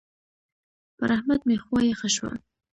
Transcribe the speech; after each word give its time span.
پر 0.97 1.09
احمد 1.17 1.41
مې 1.47 1.57
خوا 1.63 1.79
يخه 1.91 2.09
شوه. 2.15 2.31